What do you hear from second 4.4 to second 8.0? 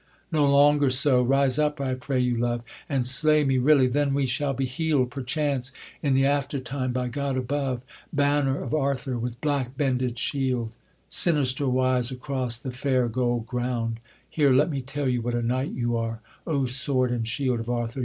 be heal'd, Perchance, in the aftertime by God above.'